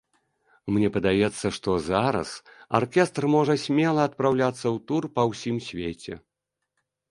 [0.77, 2.31] Мне падаецца, што зараз
[2.79, 6.13] аркестр можа смела адпраўляцца ў тур па ўсім свеце.